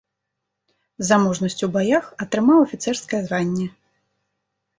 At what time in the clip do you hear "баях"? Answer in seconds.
1.75-2.07